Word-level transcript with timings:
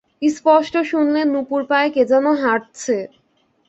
স্পষ্ট 0.29 0.73
শুনলেন 0.91 1.25
নূপুর 1.33 1.61
পায়ে 1.69 1.89
কে 1.95 2.01
যেন 2.11 2.25
হাঁটছে। 2.41 2.97